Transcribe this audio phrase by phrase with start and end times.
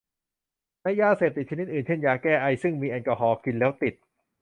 [0.81, 3.93] ในยาเสพติดชนิดอื่น เช่นยาแก้ไอ ซึ่งมีแอลกอฮอล์ กินแล้วติด